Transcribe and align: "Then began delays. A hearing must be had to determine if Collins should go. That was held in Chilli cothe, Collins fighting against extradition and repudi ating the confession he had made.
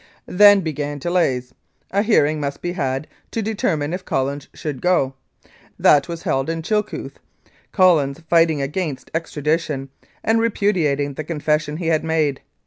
"Then 0.25 0.61
began 0.61 0.97
delays. 0.97 1.53
A 1.91 2.01
hearing 2.01 2.39
must 2.39 2.63
be 2.63 2.71
had 2.71 3.05
to 3.29 3.43
determine 3.43 3.93
if 3.93 4.03
Collins 4.03 4.47
should 4.51 4.81
go. 4.81 5.13
That 5.77 6.07
was 6.07 6.23
held 6.23 6.49
in 6.49 6.63
Chilli 6.63 6.87
cothe, 6.89 7.11
Collins 7.71 8.21
fighting 8.27 8.63
against 8.63 9.11
extradition 9.13 9.89
and 10.23 10.39
repudi 10.39 10.87
ating 10.87 11.13
the 11.17 11.23
confession 11.23 11.77
he 11.77 11.89
had 11.89 12.03
made. 12.03 12.41